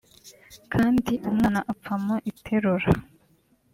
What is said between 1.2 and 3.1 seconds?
umwana apfa mu iterura